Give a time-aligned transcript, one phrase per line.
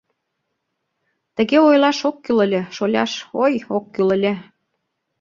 [1.35, 3.11] —Тыге ойлаш ок кӱл ыле, шоляш,
[3.43, 4.33] ой, ок кӱл ыле.